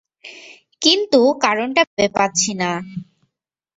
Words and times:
কিন্তু 0.81 1.19
কারণটা 1.43 1.81
ভেবে 1.87 2.07
পাচ্ছি 2.15 2.51
না। 2.53 2.71